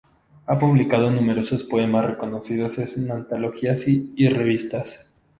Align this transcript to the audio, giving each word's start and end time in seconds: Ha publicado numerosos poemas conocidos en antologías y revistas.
Ha 0.47 0.57
publicado 0.57 1.11
numerosos 1.11 1.63
poemas 1.63 2.15
conocidos 2.17 2.75
en 2.97 3.11
antologías 3.11 3.83
y 3.87 4.29
revistas. 4.29 5.07